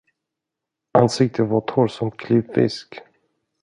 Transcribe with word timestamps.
Ansiktet 0.93 1.47
var 1.49 1.61
torrt 1.67 1.91
som 1.91 2.11
klippfisk. 2.11 3.01